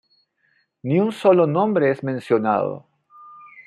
Ni 0.83 0.99
un 0.99 1.11
solo 1.11 1.45
nombre 1.45 1.91
es 1.91 2.03
mencionado. 2.03 2.87